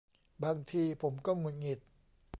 [0.43, 1.79] บางทีผมก็หงุดหงิด